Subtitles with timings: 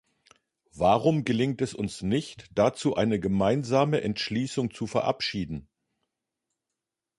[0.73, 5.69] Warum gelingt es uns nicht, dazu eine gemeinsame Entschließung zu verabschieden?